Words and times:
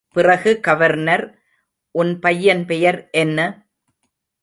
பிறகு 0.09 0.59
கவர்னர் 0.59 1.25
உன் 1.95 2.19
பையன் 2.19 2.65
பெயர் 2.65 3.09
என்ன? 3.11 3.39